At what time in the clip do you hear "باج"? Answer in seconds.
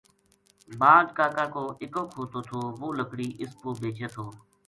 0.79-1.07